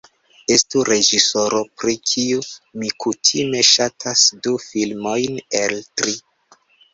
Estu 0.53 0.79
reĝisoro, 0.87 1.59
pri 1.81 1.93
kiu 2.11 2.39
mi 2.85 2.89
kutime 3.05 3.61
ŝatas 3.73 4.25
du 4.49 4.55
filmojn 4.65 5.39
el 5.63 5.79
tri. 6.01 6.17